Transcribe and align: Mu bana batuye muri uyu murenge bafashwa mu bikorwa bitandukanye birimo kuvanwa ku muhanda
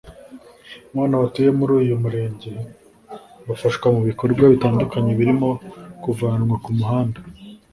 Mu 0.91 0.97
bana 1.01 1.17
batuye 1.23 1.49
muri 1.59 1.71
uyu 1.81 1.95
murenge 2.03 2.51
bafashwa 3.47 3.87
mu 3.95 4.01
bikorwa 4.09 4.43
bitandukanye 4.53 5.11
birimo 5.19 5.49
kuvanwa 6.01 6.55
ku 6.63 6.69
muhanda 6.77 7.19